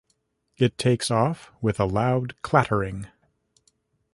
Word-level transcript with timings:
It 0.57 0.79
takes 0.79 1.11
off 1.11 1.51
with 1.61 1.79
a 1.79 1.85
loud 1.85 2.33
clattering. 2.41 3.05